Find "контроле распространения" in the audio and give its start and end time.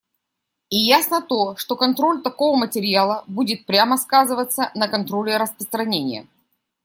4.87-6.27